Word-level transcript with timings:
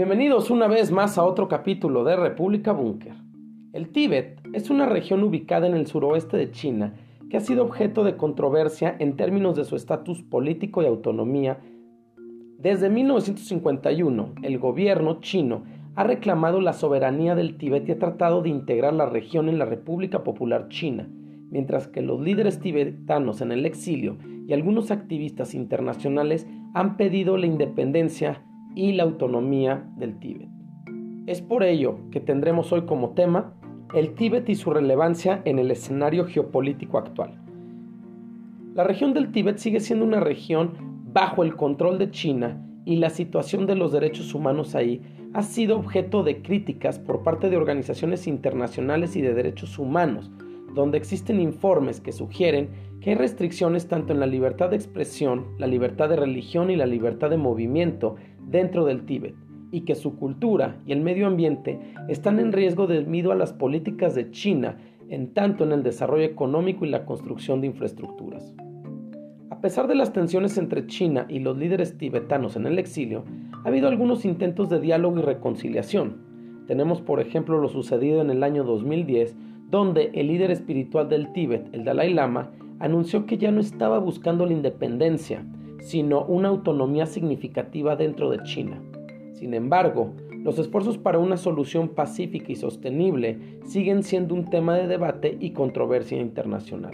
Bienvenidos 0.00 0.48
una 0.48 0.66
vez 0.66 0.90
más 0.90 1.18
a 1.18 1.24
otro 1.24 1.46
capítulo 1.46 2.04
de 2.04 2.16
República 2.16 2.72
Búnker. 2.72 3.12
El 3.74 3.90
Tíbet 3.90 4.40
es 4.54 4.70
una 4.70 4.86
región 4.86 5.22
ubicada 5.22 5.66
en 5.66 5.74
el 5.74 5.86
suroeste 5.86 6.38
de 6.38 6.50
China 6.50 6.94
que 7.28 7.36
ha 7.36 7.40
sido 7.40 7.64
objeto 7.64 8.02
de 8.02 8.16
controversia 8.16 8.96
en 8.98 9.18
términos 9.18 9.56
de 9.56 9.66
su 9.66 9.76
estatus 9.76 10.22
político 10.22 10.82
y 10.82 10.86
autonomía. 10.86 11.58
Desde 12.56 12.88
1951, 12.88 14.36
el 14.40 14.58
gobierno 14.58 15.20
chino 15.20 15.64
ha 15.96 16.04
reclamado 16.04 16.62
la 16.62 16.72
soberanía 16.72 17.34
del 17.34 17.58
Tíbet 17.58 17.86
y 17.86 17.92
ha 17.92 17.98
tratado 17.98 18.40
de 18.40 18.48
integrar 18.48 18.94
la 18.94 19.04
región 19.04 19.50
en 19.50 19.58
la 19.58 19.66
República 19.66 20.24
Popular 20.24 20.70
China, 20.70 21.10
mientras 21.50 21.88
que 21.88 22.00
los 22.00 22.22
líderes 22.22 22.58
tibetanos 22.58 23.42
en 23.42 23.52
el 23.52 23.66
exilio 23.66 24.16
y 24.46 24.54
algunos 24.54 24.90
activistas 24.90 25.54
internacionales 25.54 26.46
han 26.72 26.96
pedido 26.96 27.36
la 27.36 27.44
independencia 27.44 28.46
y 28.74 28.92
la 28.92 29.02
autonomía 29.02 29.88
del 29.96 30.18
Tíbet. 30.18 30.48
Es 31.26 31.42
por 31.42 31.62
ello 31.62 31.98
que 32.10 32.20
tendremos 32.20 32.72
hoy 32.72 32.82
como 32.82 33.10
tema 33.10 33.54
el 33.94 34.14
Tíbet 34.14 34.48
y 34.48 34.54
su 34.54 34.70
relevancia 34.70 35.42
en 35.44 35.58
el 35.58 35.70
escenario 35.70 36.26
geopolítico 36.26 36.98
actual. 36.98 37.40
La 38.74 38.84
región 38.84 39.14
del 39.14 39.32
Tíbet 39.32 39.58
sigue 39.58 39.80
siendo 39.80 40.04
una 40.04 40.20
región 40.20 40.72
bajo 41.12 41.42
el 41.42 41.56
control 41.56 41.98
de 41.98 42.10
China 42.10 42.64
y 42.84 42.96
la 42.96 43.10
situación 43.10 43.66
de 43.66 43.74
los 43.74 43.92
derechos 43.92 44.34
humanos 44.34 44.74
ahí 44.74 45.02
ha 45.32 45.42
sido 45.42 45.76
objeto 45.76 46.22
de 46.22 46.42
críticas 46.42 46.98
por 46.98 47.22
parte 47.22 47.50
de 47.50 47.56
organizaciones 47.56 48.26
internacionales 48.26 49.16
y 49.16 49.22
de 49.22 49.34
derechos 49.34 49.78
humanos, 49.78 50.30
donde 50.74 50.98
existen 50.98 51.40
informes 51.40 52.00
que 52.00 52.12
sugieren 52.12 52.70
que 53.00 53.10
hay 53.10 53.16
restricciones 53.16 53.88
tanto 53.88 54.12
en 54.12 54.20
la 54.20 54.26
libertad 54.26 54.70
de 54.70 54.76
expresión, 54.76 55.46
la 55.58 55.66
libertad 55.66 56.08
de 56.08 56.16
religión 56.16 56.70
y 56.70 56.76
la 56.76 56.86
libertad 56.86 57.30
de 57.30 57.36
movimiento 57.36 58.16
dentro 58.46 58.84
del 58.84 59.04
Tíbet, 59.06 59.34
y 59.70 59.82
que 59.82 59.94
su 59.94 60.16
cultura 60.16 60.80
y 60.86 60.92
el 60.92 61.00
medio 61.00 61.26
ambiente 61.26 61.78
están 62.08 62.38
en 62.38 62.52
riesgo 62.52 62.86
debido 62.86 63.32
a 63.32 63.36
las 63.36 63.52
políticas 63.52 64.14
de 64.14 64.30
China 64.30 64.76
en 65.08 65.32
tanto 65.34 65.64
en 65.64 65.72
el 65.72 65.82
desarrollo 65.82 66.24
económico 66.24 66.84
y 66.84 66.88
la 66.88 67.04
construcción 67.04 67.60
de 67.60 67.68
infraestructuras. 67.68 68.54
A 69.50 69.60
pesar 69.60 69.88
de 69.88 69.94
las 69.94 70.12
tensiones 70.12 70.56
entre 70.56 70.86
China 70.86 71.26
y 71.28 71.40
los 71.40 71.58
líderes 71.58 71.98
tibetanos 71.98 72.56
en 72.56 72.66
el 72.66 72.78
exilio, 72.78 73.24
ha 73.64 73.68
habido 73.68 73.88
algunos 73.88 74.24
intentos 74.24 74.70
de 74.70 74.80
diálogo 74.80 75.18
y 75.18 75.22
reconciliación. 75.22 76.64
Tenemos 76.66 77.02
por 77.02 77.20
ejemplo 77.20 77.60
lo 77.60 77.68
sucedido 77.68 78.22
en 78.22 78.30
el 78.30 78.42
año 78.42 78.64
2010, 78.64 79.36
donde 79.70 80.10
el 80.14 80.26
líder 80.26 80.50
espiritual 80.50 81.08
del 81.08 81.32
Tíbet, 81.32 81.68
el 81.72 81.84
Dalai 81.84 82.12
Lama, 82.12 82.50
anunció 82.80 83.26
que 83.26 83.38
ya 83.38 83.50
no 83.50 83.60
estaba 83.60 83.98
buscando 83.98 84.46
la 84.46 84.52
independencia, 84.52 85.44
sino 85.80 86.24
una 86.24 86.48
autonomía 86.48 87.06
significativa 87.06 87.96
dentro 87.96 88.30
de 88.30 88.42
China. 88.42 88.80
Sin 89.32 89.54
embargo, 89.54 90.12
los 90.42 90.58
esfuerzos 90.58 90.98
para 90.98 91.18
una 91.18 91.36
solución 91.36 91.88
pacífica 91.88 92.50
y 92.52 92.56
sostenible 92.56 93.38
siguen 93.64 94.02
siendo 94.02 94.34
un 94.34 94.48
tema 94.48 94.76
de 94.76 94.88
debate 94.88 95.36
y 95.38 95.50
controversia 95.50 96.18
internacional. 96.18 96.92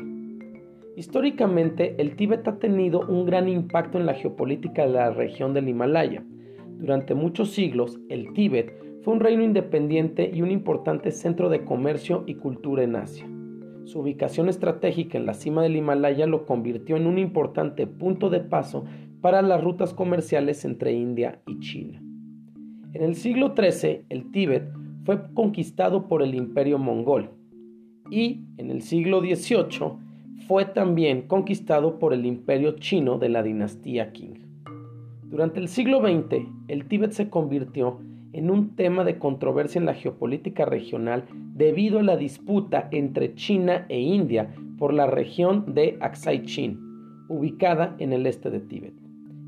Históricamente, 0.96 1.94
el 1.98 2.16
Tíbet 2.16 2.48
ha 2.48 2.58
tenido 2.58 3.06
un 3.06 3.26
gran 3.26 3.48
impacto 3.48 3.98
en 3.98 4.06
la 4.06 4.14
geopolítica 4.14 4.86
de 4.86 4.92
la 4.92 5.10
región 5.10 5.54
del 5.54 5.68
Himalaya. 5.68 6.24
Durante 6.78 7.14
muchos 7.14 7.50
siglos, 7.50 8.00
el 8.08 8.32
Tíbet 8.32 8.85
fue 9.06 9.14
un 9.14 9.20
reino 9.20 9.44
independiente 9.44 10.32
y 10.34 10.42
un 10.42 10.50
importante 10.50 11.12
centro 11.12 11.48
de 11.48 11.64
comercio 11.64 12.24
y 12.26 12.34
cultura 12.34 12.82
en 12.82 12.96
Asia. 12.96 13.24
Su 13.84 14.00
ubicación 14.00 14.48
estratégica 14.48 15.16
en 15.16 15.26
la 15.26 15.34
cima 15.34 15.62
del 15.62 15.76
Himalaya 15.76 16.26
lo 16.26 16.44
convirtió 16.44 16.96
en 16.96 17.06
un 17.06 17.16
importante 17.16 17.86
punto 17.86 18.30
de 18.30 18.40
paso 18.40 18.84
para 19.20 19.42
las 19.42 19.62
rutas 19.62 19.94
comerciales 19.94 20.64
entre 20.64 20.92
India 20.92 21.40
y 21.46 21.60
China. 21.60 22.02
En 22.94 23.04
el 23.04 23.14
siglo 23.14 23.54
XIII, 23.56 24.06
el 24.08 24.32
Tíbet 24.32 24.72
fue 25.04 25.32
conquistado 25.34 26.08
por 26.08 26.20
el 26.20 26.34
imperio 26.34 26.76
mongol 26.76 27.30
y 28.10 28.40
en 28.56 28.72
el 28.72 28.82
siglo 28.82 29.20
XVIII 29.20 30.48
fue 30.48 30.64
también 30.64 31.28
conquistado 31.28 32.00
por 32.00 32.12
el 32.12 32.26
imperio 32.26 32.72
chino 32.72 33.20
de 33.20 33.28
la 33.28 33.44
dinastía 33.44 34.10
Qing. 34.10 34.40
Durante 35.22 35.60
el 35.60 35.68
siglo 35.68 36.00
XX, 36.00 36.44
el 36.66 36.88
Tíbet 36.88 37.12
se 37.12 37.30
convirtió 37.30 38.00
en 38.00 38.15
un 38.44 38.76
tema 38.76 39.02
de 39.04 39.18
controversia 39.18 39.78
en 39.78 39.86
la 39.86 39.94
geopolítica 39.94 40.64
regional 40.64 41.24
debido 41.54 42.00
a 42.00 42.02
la 42.02 42.16
disputa 42.16 42.88
entre 42.92 43.34
China 43.34 43.86
e 43.88 44.00
India 44.00 44.54
por 44.78 44.92
la 44.92 45.06
región 45.06 45.74
de 45.74 45.96
Aksai 46.00 46.42
Chin, 46.42 46.78
ubicada 47.28 47.96
en 47.98 48.12
el 48.12 48.26
este 48.26 48.50
de 48.50 48.60
Tíbet. 48.60 48.94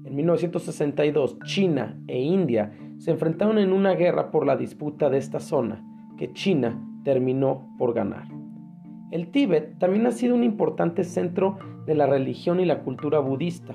En 0.05 0.17
1962, 0.17 1.39
China 1.45 2.01
e 2.07 2.19
India 2.19 2.73
se 2.97 3.11
enfrentaron 3.11 3.59
en 3.59 3.75
una 3.75 3.93
guerra 3.93 4.31
por 4.31 4.47
la 4.47 4.57
disputa 4.57 5.11
de 5.11 5.19
esta 5.19 5.39
zona, 5.39 5.85
que 6.17 6.33
China 6.33 6.83
terminó 7.05 7.75
por 7.79 7.93
ganar. 7.93 8.27
El 9.11 9.31
Tíbet 9.31 9.79
también 9.79 10.07
ha 10.07 10.13
sido 10.13 10.35
un 10.35 10.45
importante 10.45 11.05
centro 11.05 11.59
de 11.87 11.95
la 11.95 12.07
religión 12.07 12.59
y 12.59 12.65
la 12.65 12.81
cultura 12.81 13.19
budista, 13.19 13.75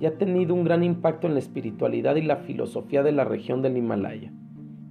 y 0.00 0.06
ha 0.06 0.16
tenido 0.16 0.54
un 0.54 0.64
gran 0.64 0.82
impacto 0.82 1.26
en 1.26 1.34
la 1.34 1.38
espiritualidad 1.38 2.16
y 2.16 2.22
la 2.22 2.36
filosofía 2.36 3.02
de 3.02 3.12
la 3.12 3.24
región 3.24 3.62
del 3.62 3.76
Himalaya. 3.76 4.32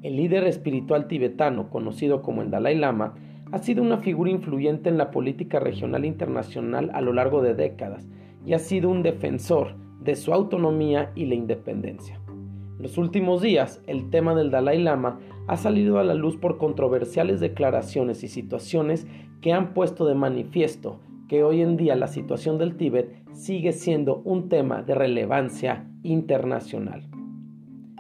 El 0.04 0.18
líder 0.18 0.44
espiritual 0.44 1.08
tibetano, 1.08 1.70
conocido 1.70 2.22
como 2.22 2.42
el 2.42 2.52
Dalai 2.52 2.76
Lama, 2.76 3.16
ha 3.54 3.60
sido 3.60 3.82
una 3.82 4.00
figura 4.00 4.30
influyente 4.30 4.90
en 4.90 4.98
la 4.98 5.12
política 5.12 5.62
regional 5.62 6.04
internacional 6.04 6.92
a 6.94 7.00
lo 7.00 7.14
largo 7.14 7.42
de 7.42 7.54
décadas 7.54 8.06
y 8.46 8.52
ha 8.52 8.60
sido 8.60 8.90
un 8.90 9.02
defensor 9.02 9.76
de 10.02 10.18
su 10.18 10.34
autonomía 10.34 11.14
y 11.16 11.26
la 11.28 11.36
independencia. 11.36 12.20
En 12.28 12.84
los 12.84 12.98
últimos 12.98 13.42
días, 13.42 13.82
el 13.88 14.10
tema 14.10 14.36
del 14.36 14.52
Dalai 14.52 14.84
Lama 14.84 15.20
ha 15.48 15.56
salido 15.56 16.00
a 16.00 16.04
la 16.04 16.16
luz 16.16 16.36
por 16.36 16.58
controversiales 16.58 17.40
declaraciones 17.40 18.26
y 18.26 18.28
situaciones 18.28 19.08
que 19.40 19.54
han 19.54 19.74
puesto 19.74 20.06
de 20.06 20.16
manifiesto 20.16 21.00
que 21.30 21.46
hoy 21.46 21.62
en 21.62 21.78
día 21.78 21.96
la 21.96 22.08
situación 22.08 22.58
del 22.58 22.76
Tíbet 22.76 23.24
sigue 23.32 23.72
siendo 23.72 24.18
un 24.26 24.50
tema 24.50 24.82
de 24.82 24.96
relevancia 24.96 25.88
internacional. 26.04 27.08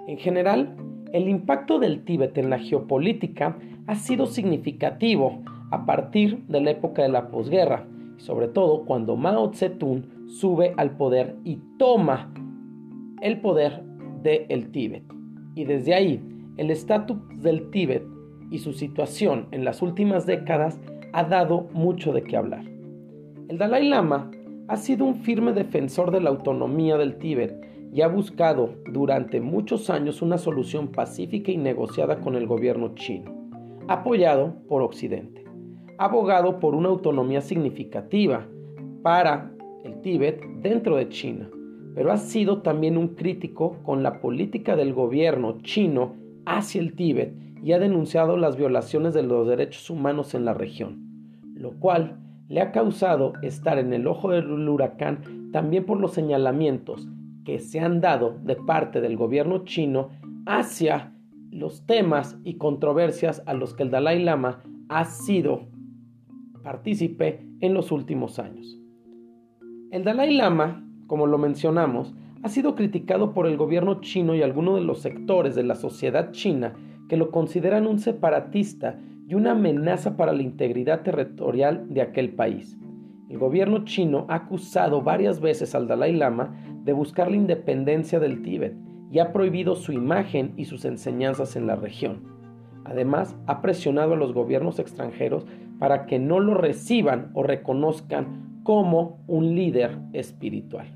En 0.05 0.17
general, 0.17 0.75
el 1.13 1.29
impacto 1.29 1.77
del 1.79 2.03
Tíbet 2.03 2.37
en 2.39 2.49
la 2.49 2.57
geopolítica 2.57 3.55
ha 3.85 3.95
sido 3.95 4.25
significativo 4.25 5.43
a 5.69 5.85
partir 5.85 6.43
de 6.47 6.59
la 6.59 6.71
época 6.71 7.03
de 7.03 7.09
la 7.09 7.29
posguerra, 7.29 7.85
sobre 8.17 8.47
todo 8.47 8.83
cuando 8.83 9.15
Mao 9.15 9.53
Zedong 9.53 10.27
sube 10.27 10.73
al 10.75 10.97
poder 10.97 11.35
y 11.43 11.59
toma 11.77 12.33
el 13.21 13.39
poder 13.41 13.83
del 14.23 14.47
el 14.49 14.71
Tíbet. 14.71 15.03
Y 15.55 15.65
desde 15.65 15.93
ahí, 15.93 16.19
el 16.57 16.71
estatus 16.71 17.17
del 17.41 17.69
Tíbet 17.69 18.03
y 18.49 18.57
su 18.57 18.73
situación 18.73 19.47
en 19.51 19.65
las 19.65 19.83
últimas 19.83 20.25
décadas 20.25 20.79
ha 21.13 21.23
dado 21.25 21.69
mucho 21.73 22.11
de 22.11 22.23
qué 22.23 22.37
hablar. 22.37 22.65
El 23.49 23.59
Dalai 23.59 23.87
Lama 23.87 24.31
ha 24.67 24.77
sido 24.77 25.05
un 25.05 25.17
firme 25.17 25.53
defensor 25.53 26.09
de 26.09 26.21
la 26.21 26.31
autonomía 26.31 26.97
del 26.97 27.17
Tíbet 27.17 27.53
y 27.93 28.01
ha 28.01 28.07
buscado 28.07 28.73
durante 28.91 29.39
muchos 29.39 29.91
años 29.91 30.23
una 30.23 30.39
solución 30.39 30.87
pacífica 30.87 31.51
y 31.51 31.57
negociada 31.57 32.21
con 32.21 32.35
el 32.35 32.47
gobierno 32.47 32.95
chino, 32.95 33.31
apoyado 33.87 34.55
por 34.67 34.81
Occidente. 34.81 35.45
Abogado 35.99 36.59
por 36.59 36.73
una 36.73 36.89
autonomía 36.89 37.41
significativa 37.41 38.47
para 39.03 39.51
el 39.83 40.01
Tíbet 40.01 40.43
dentro 40.61 40.95
de 40.95 41.07
China, 41.09 41.51
pero 41.93 42.11
ha 42.11 42.17
sido 42.17 42.63
también 42.63 42.97
un 42.97 43.09
crítico 43.09 43.77
con 43.83 44.01
la 44.01 44.19
política 44.21 44.75
del 44.75 44.93
gobierno 44.93 45.59
chino 45.61 46.15
hacia 46.47 46.81
el 46.81 46.95
Tíbet 46.95 47.35
y 47.61 47.73
ha 47.73 47.79
denunciado 47.79 48.37
las 48.37 48.57
violaciones 48.57 49.13
de 49.13 49.21
los 49.21 49.47
derechos 49.47 49.91
humanos 49.91 50.33
en 50.33 50.45
la 50.45 50.55
región, 50.55 50.97
lo 51.53 51.73
cual 51.73 52.17
le 52.49 52.59
ha 52.59 52.71
causado 52.71 53.33
estar 53.43 53.77
en 53.77 53.93
el 53.93 54.07
ojo 54.07 54.31
del 54.31 54.67
huracán 54.67 55.51
también 55.51 55.85
por 55.85 55.99
los 55.99 56.13
señalamientos 56.13 57.07
que 57.43 57.59
se 57.59 57.79
han 57.79 58.01
dado 58.01 58.37
de 58.43 58.55
parte 58.55 59.01
del 59.01 59.17
gobierno 59.17 59.63
chino 59.65 60.09
hacia 60.45 61.13
los 61.51 61.85
temas 61.85 62.37
y 62.43 62.55
controversias 62.55 63.43
a 63.45 63.53
los 63.53 63.73
que 63.73 63.83
el 63.83 63.91
Dalai 63.91 64.23
Lama 64.23 64.63
ha 64.89 65.05
sido 65.05 65.67
partícipe 66.63 67.45
en 67.59 67.73
los 67.73 67.91
últimos 67.91 68.39
años. 68.39 68.79
El 69.91 70.03
Dalai 70.03 70.33
Lama, 70.33 70.83
como 71.07 71.27
lo 71.27 71.37
mencionamos, 71.37 72.13
ha 72.41 72.49
sido 72.49 72.75
criticado 72.75 73.33
por 73.33 73.47
el 73.47 73.57
gobierno 73.57 74.01
chino 74.01 74.35
y 74.35 74.41
algunos 74.41 74.75
de 74.75 74.81
los 74.81 74.99
sectores 74.99 75.55
de 75.55 75.63
la 75.63 75.75
sociedad 75.75 76.31
china 76.31 76.73
que 77.07 77.17
lo 77.17 77.31
consideran 77.31 77.87
un 77.87 77.99
separatista 77.99 78.99
y 79.27 79.35
una 79.35 79.51
amenaza 79.51 80.17
para 80.17 80.33
la 80.33 80.41
integridad 80.41 81.03
territorial 81.03 81.85
de 81.93 82.01
aquel 82.01 82.33
país. 82.33 82.77
El 83.29 83.37
gobierno 83.37 83.85
chino 83.85 84.25
ha 84.29 84.35
acusado 84.35 85.01
varias 85.01 85.39
veces 85.39 85.73
al 85.75 85.87
Dalai 85.87 86.13
Lama 86.13 86.53
de 86.83 86.93
buscar 86.93 87.29
la 87.29 87.37
independencia 87.37 88.19
del 88.19 88.41
Tíbet 88.41 88.75
y 89.11 89.19
ha 89.19 89.31
prohibido 89.31 89.75
su 89.75 89.91
imagen 89.91 90.53
y 90.57 90.65
sus 90.65 90.85
enseñanzas 90.85 91.55
en 91.55 91.67
la 91.67 91.75
región. 91.75 92.23
Además, 92.85 93.35
ha 93.47 93.61
presionado 93.61 94.13
a 94.13 94.17
los 94.17 94.33
gobiernos 94.33 94.79
extranjeros 94.79 95.45
para 95.79 96.05
que 96.05 96.19
no 96.19 96.39
lo 96.39 96.55
reciban 96.55 97.31
o 97.33 97.43
reconozcan 97.43 98.61
como 98.63 99.23
un 99.27 99.55
líder 99.55 99.99
espiritual. 100.13 100.87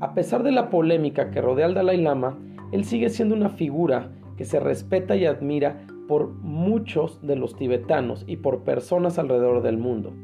A 0.00 0.14
pesar 0.14 0.42
de 0.42 0.52
la 0.52 0.70
polémica 0.70 1.30
que 1.30 1.40
rodea 1.40 1.66
al 1.66 1.74
Dalai 1.74 2.00
Lama, 2.00 2.38
él 2.72 2.84
sigue 2.84 3.08
siendo 3.08 3.34
una 3.34 3.48
figura 3.48 4.12
que 4.36 4.44
se 4.44 4.60
respeta 4.60 5.16
y 5.16 5.26
admira 5.26 5.86
por 6.06 6.28
muchos 6.28 7.20
de 7.26 7.36
los 7.36 7.56
tibetanos 7.56 8.24
y 8.26 8.36
por 8.36 8.62
personas 8.62 9.18
alrededor 9.18 9.62
del 9.62 9.78
mundo. 9.78 10.14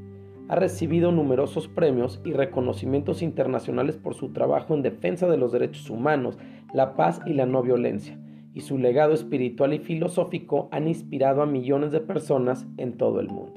Ha 0.48 0.56
recibido 0.56 1.10
numerosos 1.10 1.68
premios 1.68 2.20
y 2.24 2.32
reconocimientos 2.32 3.22
internacionales 3.22 3.96
por 3.96 4.14
su 4.14 4.32
trabajo 4.32 4.74
en 4.74 4.82
defensa 4.82 5.26
de 5.26 5.38
los 5.38 5.52
derechos 5.52 5.88
humanos, 5.88 6.38
la 6.74 6.94
paz 6.96 7.20
y 7.24 7.32
la 7.32 7.46
no 7.46 7.62
violencia, 7.62 8.18
y 8.52 8.60
su 8.60 8.76
legado 8.76 9.14
espiritual 9.14 9.72
y 9.72 9.78
filosófico 9.78 10.68
han 10.70 10.86
inspirado 10.86 11.40
a 11.40 11.46
millones 11.46 11.92
de 11.92 12.00
personas 12.00 12.66
en 12.76 12.92
todo 12.98 13.20
el 13.20 13.28
mundo. 13.28 13.54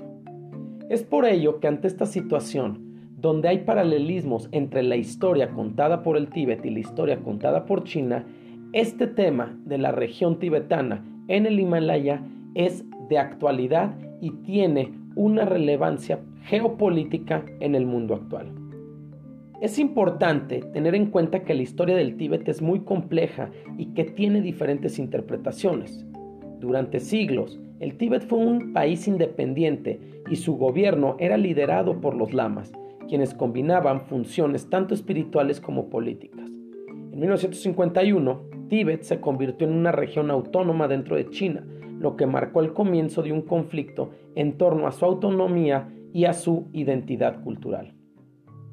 Es 0.89 1.03
por 1.03 1.25
ello 1.25 1.59
que 1.59 1.67
ante 1.67 1.87
esta 1.87 2.05
situación, 2.05 2.87
donde 3.17 3.49
hay 3.49 3.59
paralelismos 3.59 4.47
entre 4.51 4.83
la 4.83 4.95
historia 4.95 5.49
contada 5.49 6.03
por 6.03 6.15
el 6.15 6.29
Tíbet 6.29 6.65
y 6.65 6.69
la 6.69 6.79
historia 6.79 7.17
contada 7.17 7.65
por 7.65 7.83
China, 7.83 8.25
este 8.71 9.07
tema 9.07 9.57
de 9.65 9.77
la 9.77 9.91
región 9.91 10.39
tibetana 10.39 11.03
en 11.27 11.45
el 11.45 11.59
Himalaya 11.59 12.21
es 12.55 12.85
de 13.09 13.17
actualidad 13.17 13.95
y 14.21 14.31
tiene 14.31 14.93
una 15.17 15.45
relevancia 15.45 16.19
geopolítica 16.43 17.43
en 17.59 17.75
el 17.75 17.85
mundo 17.85 18.13
actual. 18.13 18.51
Es 19.59 19.79
importante 19.79 20.61
tener 20.71 20.93
en 20.93 21.07
cuenta 21.07 21.43
que 21.43 21.55
la 21.55 21.63
historia 21.63 21.95
del 21.95 22.15
Tíbet 22.15 22.47
es 22.47 22.61
muy 22.61 22.81
compleja 22.81 23.49
y 23.77 23.87
que 23.87 24.03
tiene 24.03 24.41
diferentes 24.41 24.99
interpretaciones. 24.99 26.05
Durante 26.59 26.99
siglos, 26.99 27.59
el 27.79 27.97
Tíbet 27.97 28.27
fue 28.27 28.37
un 28.37 28.73
país 28.73 29.07
independiente 29.07 29.99
y 30.29 30.35
su 30.35 30.57
gobierno 30.57 31.15
era 31.19 31.37
liderado 31.37 31.99
por 31.99 32.15
los 32.15 32.33
lamas, 32.33 32.71
quienes 33.07 33.33
combinaban 33.33 34.01
funciones 34.01 34.69
tanto 34.69 34.93
espirituales 34.93 35.59
como 35.59 35.89
políticas. 35.89 36.51
En 37.11 37.19
1951, 37.19 38.41
Tíbet 38.69 39.01
se 39.01 39.19
convirtió 39.19 39.67
en 39.67 39.73
una 39.73 39.91
región 39.91 40.29
autónoma 40.29 40.87
dentro 40.87 41.15
de 41.15 41.29
China, 41.31 41.65
lo 41.99 42.15
que 42.15 42.25
marcó 42.25 42.61
el 42.61 42.73
comienzo 42.73 43.21
de 43.23 43.31
un 43.31 43.41
conflicto 43.41 44.11
en 44.35 44.57
torno 44.57 44.87
a 44.87 44.91
su 44.91 45.05
autonomía 45.05 45.89
y 46.13 46.25
a 46.25 46.33
su 46.33 46.67
identidad 46.73 47.43
cultural. 47.43 47.93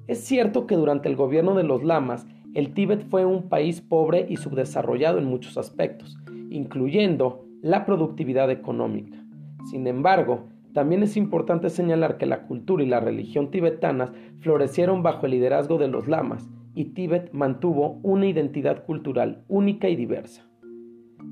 Es 0.06 0.20
cierto 0.20 0.66
que 0.66 0.76
durante 0.76 1.08
el 1.08 1.16
gobierno 1.16 1.54
de 1.54 1.64
los 1.64 1.82
lamas, 1.82 2.26
el 2.54 2.72
Tíbet 2.74 3.08
fue 3.08 3.24
un 3.24 3.48
país 3.48 3.80
pobre 3.80 4.26
y 4.28 4.36
subdesarrollado 4.36 5.18
en 5.18 5.24
muchos 5.24 5.58
aspectos, 5.58 6.16
incluyendo 6.50 7.46
la 7.62 7.86
productividad 7.86 8.50
económica. 8.50 9.16
Sin 9.70 9.86
embargo, 9.86 10.48
también 10.74 11.02
es 11.02 11.16
importante 11.16 11.70
señalar 11.70 12.18
que 12.18 12.26
la 12.26 12.42
cultura 12.46 12.82
y 12.82 12.86
la 12.86 13.00
religión 13.00 13.50
tibetanas 13.50 14.12
florecieron 14.40 15.02
bajo 15.02 15.26
el 15.26 15.32
liderazgo 15.32 15.78
de 15.78 15.88
los 15.88 16.06
lamas, 16.06 16.48
y 16.74 16.86
Tíbet 16.86 17.32
mantuvo 17.32 18.00
una 18.02 18.26
identidad 18.26 18.84
cultural 18.84 19.44
única 19.48 19.88
y 19.88 19.96
diversa. 19.96 20.44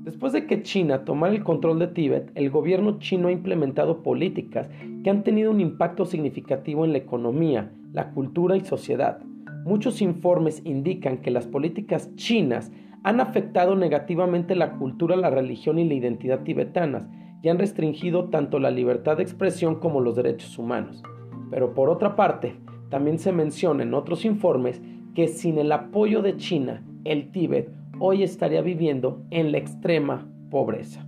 Después 0.03 0.33
de 0.33 0.47
que 0.47 0.63
China 0.63 1.05
tomara 1.05 1.33
el 1.33 1.43
control 1.43 1.79
de 1.79 1.87
Tíbet, 1.87 2.31
el 2.35 2.49
gobierno 2.49 2.99
chino 2.99 3.29
ha 3.29 3.31
implementado 3.31 4.03
políticas 4.03 4.69
que 5.03 5.09
han 5.09 5.23
tenido 5.23 5.51
un 5.51 5.61
impacto 5.61 6.05
significativo 6.05 6.83
en 6.83 6.91
la 6.91 6.97
economía, 6.97 7.71
la 7.93 8.11
cultura 8.11 8.57
y 8.57 8.61
sociedad. 8.61 9.19
Muchos 9.65 10.01
informes 10.01 10.61
indican 10.65 11.19
que 11.19 11.31
las 11.31 11.47
políticas 11.47 12.13
chinas 12.15 12.71
han 13.03 13.19
afectado 13.21 13.75
negativamente 13.75 14.55
la 14.55 14.73
cultura, 14.73 15.15
la 15.15 15.29
religión 15.29 15.79
y 15.79 15.87
la 15.87 15.93
identidad 15.93 16.43
tibetanas 16.43 17.07
y 17.41 17.49
han 17.49 17.59
restringido 17.59 18.29
tanto 18.29 18.59
la 18.59 18.71
libertad 18.71 19.17
de 19.17 19.23
expresión 19.23 19.75
como 19.75 20.01
los 20.01 20.15
derechos 20.15 20.57
humanos. 20.57 21.03
Pero 21.49 21.73
por 21.73 21.89
otra 21.89 22.15
parte, 22.15 22.55
también 22.89 23.19
se 23.19 23.31
menciona 23.31 23.83
en 23.83 23.93
otros 23.93 24.25
informes 24.25 24.81
que 25.13 25.27
sin 25.27 25.57
el 25.57 25.71
apoyo 25.71 26.21
de 26.21 26.37
China, 26.37 26.83
el 27.03 27.31
Tíbet 27.31 27.69
hoy 27.99 28.23
estaría 28.23 28.61
viviendo 28.61 29.23
en 29.29 29.51
la 29.51 29.57
extrema 29.57 30.27
pobreza. 30.49 31.05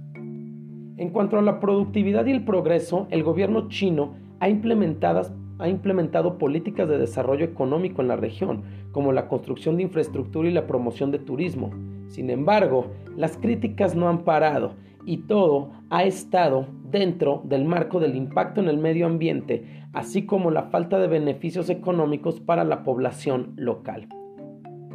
En 0.98 1.10
cuanto 1.10 1.38
a 1.38 1.42
la 1.42 1.60
productividad 1.60 2.26
y 2.26 2.32
el 2.32 2.46
progreso, 2.46 3.08
el 3.10 3.24
gobierno 3.24 3.68
chino 3.68 4.16
ha, 4.40 4.46
ha 4.46 5.68
implementado 5.70 6.38
políticas 6.38 6.88
de 6.88 6.98
desarrollo 6.98 7.46
económico 7.46 8.02
en 8.02 8.08
la 8.08 8.16
región, 8.16 8.64
como 8.92 9.12
la 9.12 9.28
construcción 9.28 9.78
de 9.78 9.84
infraestructura 9.84 10.48
y 10.48 10.54
la 10.54 10.68
promoción 10.68 11.12
de 11.12 11.20
turismo. 11.20 11.72
Sin 12.08 12.30
embargo, 12.30 12.88
las 13.18 13.38
críticas 13.38 13.96
no 13.96 14.08
han 14.08 14.24
parado 14.24 14.74
y 15.06 15.18
todo 15.18 15.72
ha 15.90 16.04
estado 16.04 16.68
dentro 16.90 17.42
del 17.44 17.66
marco 17.66 18.00
del 18.00 18.16
impacto 18.16 18.62
en 18.62 18.70
el 18.70 18.78
medio 18.78 19.06
ambiente, 19.06 19.84
así 19.92 20.26
como 20.26 20.50
la 20.50 20.64
falta 20.64 20.98
de 21.00 21.08
beneficios 21.08 21.70
económicos 21.70 22.40
para 22.40 22.64
la 22.64 22.84
población 22.84 23.54
local. 23.58 24.08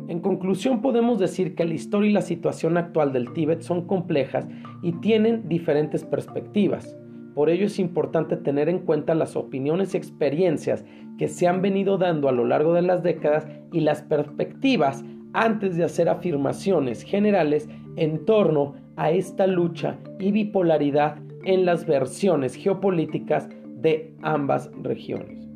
En 0.09 0.21
conclusión, 0.21 0.83
podemos 0.83 1.19
decir 1.19 1.55
que 1.55 1.65
la 1.65 1.75
historia 1.75 2.11
y 2.11 2.13
la 2.13 2.23
situación 2.23 2.77
actual 2.77 3.13
del 3.13 3.33
Tíbet 3.33 3.63
son 3.63 3.87
complejas 3.87 4.49
y 4.83 4.93
tienen 4.93 5.49
diferentes 5.49 6.05
perspectivas. 6.05 6.97
Por 7.35 7.49
ello 7.49 7.67
es 7.67 7.79
importante 7.79 8.37
tener 8.37 8.69
en 8.69 8.81
cuenta 8.81 9.15
las 9.15 9.37
opiniones 9.37 9.95
y 9.95 9.99
experiencias 9.99 10.85
que 11.17 11.29
se 11.29 11.47
han 11.47 11.63
venido 11.63 11.97
dando 11.97 12.29
a 12.29 12.33
lo 12.33 12.45
largo 12.45 12.75
de 12.75 12.83
las 12.83 13.03
décadas 13.03 13.47
y 13.73 13.81
las 13.81 14.03
perspectivas 14.03 15.05
antes 15.33 15.77
de 15.77 15.85
hacer 15.85 16.09
afirmaciones 16.09 17.03
generales 17.03 17.69
en 17.97 18.25
torno 18.25 18.75
a 18.97 19.11
esta 19.11 19.47
lucha 19.47 19.99
y 20.19 20.33
bipolaridad 20.33 21.19
en 21.45 21.65
las 21.65 21.87
versiones 21.87 22.55
geopolíticas 22.55 23.49
de 23.77 24.13
ambas 24.23 24.71
regiones. 24.83 25.49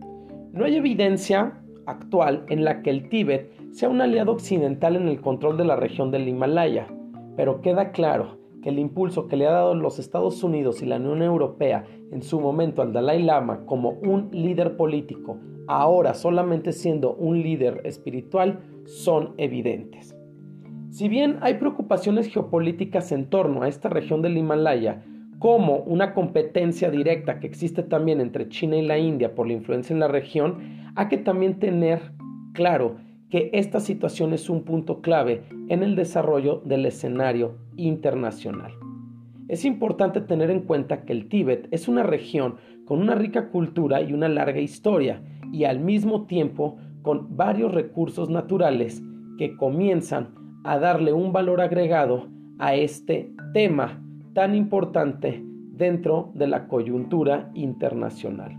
No 0.52 0.64
hay 0.64 0.76
evidencia 0.76 1.60
actual 1.86 2.44
en 2.48 2.64
la 2.64 2.82
que 2.82 2.90
el 2.90 3.08
Tíbet 3.08 3.50
sea 3.72 3.88
un 3.88 4.00
aliado 4.00 4.32
occidental 4.32 4.96
en 4.96 5.08
el 5.08 5.20
control 5.20 5.56
de 5.56 5.64
la 5.64 5.76
región 5.76 6.10
del 6.10 6.28
Himalaya, 6.28 6.86
pero 7.36 7.60
queda 7.60 7.92
claro 7.92 8.38
que 8.62 8.70
el 8.70 8.78
impulso 8.78 9.28
que 9.28 9.36
le 9.36 9.46
ha 9.46 9.52
dado 9.52 9.74
los 9.74 9.98
Estados 9.98 10.42
Unidos 10.42 10.82
y 10.82 10.86
la 10.86 10.96
Unión 10.96 11.22
Europea 11.22 11.84
en 12.10 12.22
su 12.22 12.40
momento 12.40 12.80
al 12.80 12.92
Dalai 12.92 13.22
Lama 13.22 13.66
como 13.66 13.90
un 13.90 14.30
líder 14.32 14.76
político, 14.76 15.38
ahora 15.66 16.14
solamente 16.14 16.72
siendo 16.72 17.14
un 17.14 17.42
líder 17.42 17.82
espiritual, 17.84 18.60
son 18.84 19.34
evidentes. 19.36 20.16
Si 20.90 21.08
bien 21.08 21.38
hay 21.40 21.54
preocupaciones 21.54 22.28
geopolíticas 22.28 23.10
en 23.12 23.28
torno 23.28 23.62
a 23.62 23.68
esta 23.68 23.88
región 23.88 24.22
del 24.22 24.36
Himalaya, 24.36 25.04
como 25.44 25.80
una 25.80 26.14
competencia 26.14 26.90
directa 26.90 27.38
que 27.38 27.46
existe 27.46 27.82
también 27.82 28.22
entre 28.22 28.48
China 28.48 28.78
y 28.78 28.86
la 28.86 28.96
India 28.96 29.34
por 29.34 29.46
la 29.46 29.52
influencia 29.52 29.92
en 29.92 30.00
la 30.00 30.08
región, 30.08 30.56
hay 30.96 31.08
que 31.08 31.18
también 31.18 31.58
tener 31.58 32.00
claro 32.54 32.96
que 33.28 33.50
esta 33.52 33.78
situación 33.78 34.32
es 34.32 34.48
un 34.48 34.64
punto 34.64 35.02
clave 35.02 35.42
en 35.68 35.82
el 35.82 35.96
desarrollo 35.96 36.62
del 36.64 36.86
escenario 36.86 37.58
internacional. 37.76 38.72
Es 39.48 39.66
importante 39.66 40.22
tener 40.22 40.48
en 40.50 40.60
cuenta 40.60 41.04
que 41.04 41.12
el 41.12 41.28
Tíbet 41.28 41.68
es 41.72 41.88
una 41.88 42.04
región 42.04 42.54
con 42.86 43.02
una 43.02 43.14
rica 43.14 43.50
cultura 43.50 44.00
y 44.00 44.14
una 44.14 44.30
larga 44.30 44.60
historia, 44.60 45.22
y 45.52 45.64
al 45.64 45.78
mismo 45.78 46.24
tiempo 46.24 46.78
con 47.02 47.36
varios 47.36 47.74
recursos 47.74 48.30
naturales 48.30 49.02
que 49.36 49.58
comienzan 49.58 50.34
a 50.64 50.78
darle 50.78 51.12
un 51.12 51.34
valor 51.34 51.60
agregado 51.60 52.28
a 52.58 52.74
este 52.74 53.30
tema 53.52 54.00
tan 54.34 54.54
importante 54.56 55.42
dentro 55.44 56.32
de 56.34 56.48
la 56.48 56.66
coyuntura 56.66 57.50
internacional. 57.54 58.58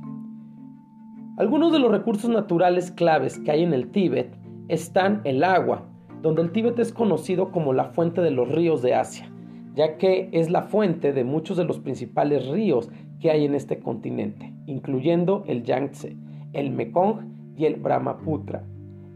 Algunos 1.37 1.73
de 1.73 1.79
los 1.79 1.91
recursos 1.91 2.29
naturales 2.29 2.91
claves 2.91 3.39
que 3.39 3.51
hay 3.51 3.63
en 3.63 3.73
el 3.73 3.91
Tíbet 3.91 4.33
están 4.69 5.19
el 5.25 5.43
agua, 5.43 5.85
donde 6.21 6.41
el 6.41 6.51
Tíbet 6.51 6.79
es 6.79 6.93
conocido 6.93 7.51
como 7.51 7.73
la 7.73 7.85
fuente 7.85 8.21
de 8.21 8.31
los 8.31 8.49
ríos 8.49 8.81
de 8.81 8.95
Asia, 8.95 9.29
ya 9.75 9.97
que 9.97 10.29
es 10.31 10.49
la 10.49 10.63
fuente 10.63 11.11
de 11.11 11.25
muchos 11.25 11.57
de 11.57 11.65
los 11.65 11.79
principales 11.79 12.47
ríos 12.47 12.89
que 13.19 13.31
hay 13.31 13.43
en 13.43 13.53
este 13.53 13.79
continente, 13.79 14.53
incluyendo 14.65 15.43
el 15.45 15.63
Yangtze, 15.63 16.15
el 16.53 16.71
Mekong 16.71 17.53
y 17.57 17.65
el 17.65 17.75
Brahmaputra. 17.75 18.63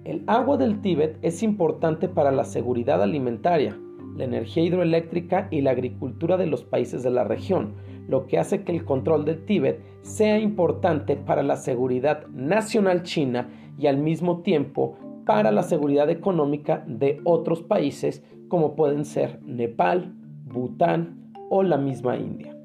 El 0.03 0.23
agua 0.27 0.57
del 0.57 0.81
Tíbet 0.81 1.17
es 1.21 1.41
importante 1.41 2.09
para 2.09 2.31
la 2.31 2.43
seguridad 2.43 3.01
alimentaria, 3.01 3.77
la 4.15 4.23
energía 4.25 4.63
hidroeléctrica 4.63 5.47
y 5.51 5.61
la 5.61 5.71
agricultura 5.71 6.37
de 6.37 6.47
los 6.47 6.63
países 6.63 7.03
de 7.03 7.09
la 7.09 7.23
región, 7.23 7.75
lo 8.07 8.25
que 8.25 8.39
hace 8.39 8.63
que 8.63 8.71
el 8.71 8.85
control 8.85 9.25
del 9.25 9.45
Tíbet 9.45 9.81
sea 10.01 10.39
importante 10.39 11.15
para 11.15 11.43
la 11.43 11.57
seguridad 11.57 12.25
nacional 12.27 13.03
china 13.03 13.49
y 13.77 13.87
al 13.87 13.97
mismo 13.97 14.41
tiempo 14.41 14.97
para 15.25 15.51
la 15.51 15.63
seguridad 15.63 16.09
económica 16.09 16.83
de 16.87 17.21
otros 17.23 17.61
países 17.61 18.23
como 18.47 18.75
pueden 18.75 19.05
ser 19.05 19.39
Nepal, 19.43 20.13
Bután 20.45 21.31
o 21.49 21.63
la 21.63 21.77
misma 21.77 22.17
India. 22.17 22.55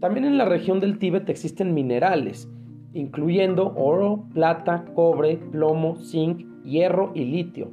También 0.00 0.26
en 0.26 0.36
la 0.36 0.44
región 0.44 0.80
del 0.80 0.98
Tíbet 0.98 1.28
existen 1.30 1.72
minerales, 1.72 2.50
incluyendo 2.92 3.72
oro, 3.76 4.24
plata, 4.34 4.84
cobre, 4.94 5.36
plomo, 5.36 5.96
zinc, 5.96 6.44
hierro 6.64 7.12
y 7.14 7.24
litio. 7.24 7.70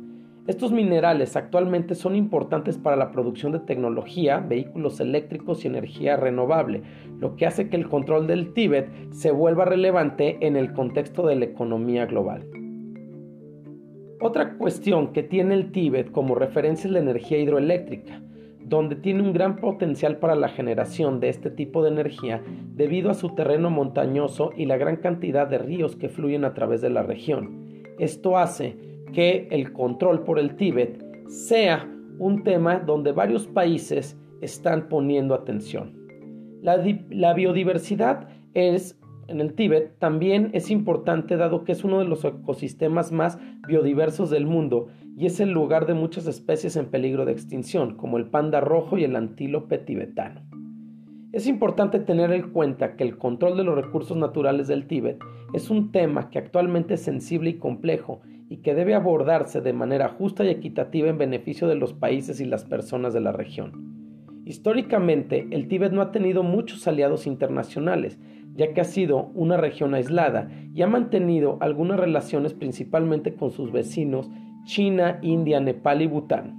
Estos 0.47 0.71
minerales 0.71 1.35
actualmente 1.35 1.93
son 1.93 2.15
importantes 2.15 2.77
para 2.77 2.95
la 2.95 3.11
producción 3.11 3.51
de 3.51 3.59
tecnología, 3.59 4.39
vehículos 4.39 4.99
eléctricos 4.99 5.63
y 5.63 5.67
energía 5.67 6.17
renovable, 6.17 6.81
lo 7.19 7.35
que 7.35 7.45
hace 7.45 7.69
que 7.69 7.75
el 7.75 7.87
control 7.87 8.25
del 8.25 8.53
Tíbet 8.53 8.89
se 9.11 9.31
vuelva 9.31 9.65
relevante 9.65 10.37
en 10.41 10.55
el 10.55 10.73
contexto 10.73 11.27
de 11.27 11.35
la 11.35 11.45
economía 11.45 12.07
global. 12.07 12.47
Otra 14.19 14.57
cuestión 14.57 15.13
que 15.13 15.21
tiene 15.21 15.53
el 15.53 15.71
Tíbet 15.71 16.11
como 16.11 16.33
referencia 16.33 16.87
es 16.87 16.93
la 16.93 16.99
energía 16.99 17.37
hidroeléctrica 17.37 18.21
donde 18.71 18.95
tiene 18.95 19.21
un 19.21 19.33
gran 19.33 19.57
potencial 19.57 20.17
para 20.17 20.33
la 20.33 20.47
generación 20.47 21.19
de 21.19 21.27
este 21.27 21.51
tipo 21.51 21.83
de 21.83 21.89
energía 21.89 22.41
debido 22.73 23.11
a 23.11 23.15
su 23.15 23.35
terreno 23.35 23.69
montañoso 23.69 24.51
y 24.55 24.65
la 24.65 24.77
gran 24.77 24.95
cantidad 24.95 25.45
de 25.45 25.57
ríos 25.57 25.97
que 25.97 26.07
fluyen 26.07 26.45
a 26.45 26.53
través 26.53 26.79
de 26.79 26.89
la 26.89 27.03
región. 27.03 27.83
Esto 27.99 28.37
hace 28.37 28.90
que 29.11 29.47
el 29.51 29.73
control 29.73 30.23
por 30.23 30.39
el 30.39 30.55
Tíbet 30.55 31.03
sea 31.27 31.89
un 32.19 32.43
tema 32.43 32.79
donde 32.79 33.11
varios 33.11 33.47
países 33.47 34.17
están 34.41 34.89
poniendo 34.89 35.33
atención. 35.33 35.97
La, 36.61 37.33
biodiversidad 37.33 38.27
es 38.53 38.99
en 39.27 39.39
el 39.39 39.53
Tíbet 39.53 39.97
también 39.97 40.49
es 40.53 40.69
importante 40.69 41.37
dado 41.37 41.63
que 41.63 41.71
es 41.71 41.83
uno 41.83 41.99
de 41.99 42.05
los 42.05 42.25
ecosistemas 42.25 43.11
más 43.11 43.39
biodiversos 43.67 44.29
del 44.29 44.45
mundo 44.45 44.87
y 45.17 45.25
es 45.25 45.39
el 45.39 45.51
lugar 45.51 45.85
de 45.85 45.93
muchas 45.93 46.27
especies 46.27 46.75
en 46.75 46.87
peligro 46.87 47.25
de 47.25 47.31
extinción, 47.31 47.95
como 47.95 48.17
el 48.17 48.27
panda 48.27 48.59
rojo 48.59 48.97
y 48.97 49.03
el 49.03 49.15
antílope 49.15 49.77
tibetano. 49.77 50.41
Es 51.31 51.47
importante 51.47 51.99
tener 51.99 52.31
en 52.33 52.51
cuenta 52.51 52.97
que 52.97 53.05
el 53.05 53.17
control 53.17 53.55
de 53.55 53.63
los 53.63 53.75
recursos 53.75 54.17
naturales 54.17 54.67
del 54.67 54.85
Tíbet 54.85 55.17
es 55.53 55.69
un 55.69 55.91
tema 55.91 56.29
que 56.29 56.39
actualmente 56.39 56.95
es 56.95 57.01
sensible 57.01 57.51
y 57.51 57.57
complejo 57.57 58.21
y 58.51 58.57
que 58.57 58.75
debe 58.75 58.95
abordarse 58.95 59.61
de 59.61 59.71
manera 59.71 60.09
justa 60.09 60.43
y 60.43 60.49
equitativa 60.49 61.07
en 61.07 61.17
beneficio 61.17 61.69
de 61.69 61.75
los 61.75 61.93
países 61.93 62.41
y 62.41 62.45
las 62.45 62.65
personas 62.65 63.13
de 63.13 63.21
la 63.21 63.31
región. 63.31 64.43
Históricamente, 64.43 65.47
el 65.51 65.69
Tíbet 65.69 65.93
no 65.93 66.01
ha 66.01 66.11
tenido 66.11 66.43
muchos 66.43 66.85
aliados 66.85 67.27
internacionales, 67.27 68.19
ya 68.53 68.73
que 68.73 68.81
ha 68.81 68.83
sido 68.83 69.31
una 69.35 69.55
región 69.55 69.93
aislada 69.93 70.49
y 70.73 70.81
ha 70.81 70.87
mantenido 70.87 71.59
algunas 71.61 71.97
relaciones 71.97 72.53
principalmente 72.53 73.35
con 73.35 73.51
sus 73.51 73.71
vecinos 73.71 74.29
China, 74.65 75.19
India, 75.21 75.61
Nepal 75.61 76.01
y 76.01 76.07
Bután. 76.07 76.57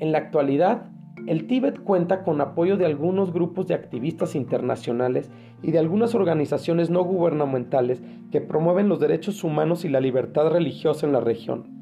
En 0.00 0.12
la 0.12 0.18
actualidad, 0.18 0.90
el 1.28 1.46
Tíbet 1.46 1.80
cuenta 1.80 2.22
con 2.22 2.40
apoyo 2.40 2.78
de 2.78 2.86
algunos 2.86 3.32
grupos 3.32 3.66
de 3.66 3.74
activistas 3.74 4.34
internacionales 4.34 5.30
y 5.62 5.72
de 5.72 5.78
algunas 5.78 6.14
organizaciones 6.14 6.88
no 6.88 7.04
gubernamentales 7.04 8.02
que 8.30 8.40
promueven 8.40 8.88
los 8.88 8.98
derechos 8.98 9.44
humanos 9.44 9.84
y 9.84 9.90
la 9.90 10.00
libertad 10.00 10.48
religiosa 10.48 11.06
en 11.06 11.12
la 11.12 11.20
región. 11.20 11.78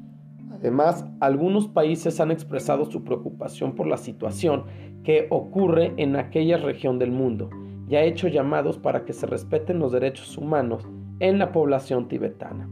Además, 0.51 1.05
algunos 1.21 1.67
países 1.67 2.19
han 2.19 2.31
expresado 2.31 2.85
su 2.85 3.03
preocupación 3.03 3.75
por 3.75 3.87
la 3.87 3.97
situación 3.97 4.65
que 5.03 5.27
ocurre 5.29 5.93
en 5.97 6.15
aquella 6.17 6.57
región 6.57 6.99
del 6.99 7.11
mundo 7.11 7.49
y 7.87 7.95
ha 7.95 8.03
hecho 8.03 8.27
llamados 8.27 8.77
para 8.77 9.05
que 9.05 9.13
se 9.13 9.27
respeten 9.27 9.79
los 9.79 9.93
derechos 9.93 10.37
humanos 10.37 10.85
en 11.19 11.39
la 11.39 11.53
población 11.53 12.07
tibetana. 12.07 12.69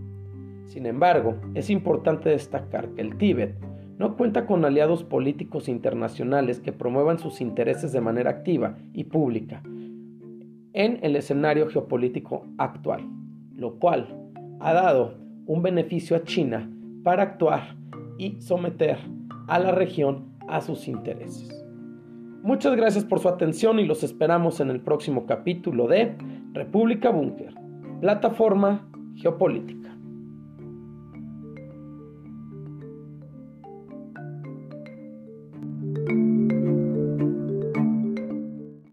Sin 0.65 0.85
embargo, 0.87 1.35
es 1.53 1.69
importante 1.69 2.29
destacar 2.29 2.89
que 2.89 3.01
el 3.01 3.17
Tíbet 3.17 3.55
no 3.97 4.17
cuenta 4.17 4.45
con 4.45 4.65
aliados 4.65 5.03
políticos 5.03 5.69
internacionales 5.69 6.59
que 6.59 6.73
promuevan 6.73 7.19
sus 7.19 7.41
intereses 7.41 7.91
de 7.91 8.01
manera 8.01 8.29
activa 8.29 8.77
y 8.93 9.05
pública 9.05 9.61
en 10.73 10.99
el 11.01 11.15
escenario 11.15 11.69
geopolítico 11.69 12.45
actual, 12.57 13.07
lo 13.55 13.75
cual 13.79 14.07
ha 14.59 14.73
dado 14.73 15.15
un 15.45 15.61
beneficio 15.61 16.17
a 16.17 16.23
China 16.23 16.69
para 17.03 17.23
actuar 17.23 17.75
y 18.17 18.41
someter 18.41 18.97
a 19.47 19.59
la 19.59 19.71
región 19.71 20.25
a 20.47 20.59
sus 20.59 20.87
intereses. 20.87 21.49
Muchas 22.43 22.75
gracias 22.75 23.05
por 23.05 23.19
su 23.19 23.29
atención 23.29 23.79
y 23.79 23.85
los 23.85 24.03
esperamos 24.03 24.59
en 24.59 24.69
el 24.69 24.81
próximo 24.81 25.25
capítulo 25.25 25.87
de 25.87 26.15
República 26.53 27.09
Búnker, 27.09 27.55
plataforma 28.01 28.87
geopolítica. 29.15 29.94